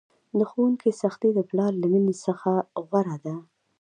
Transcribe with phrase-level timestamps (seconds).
[0.37, 2.51] د ښوونکي سختي د پلار له میني څخه
[2.87, 3.35] غوره ده!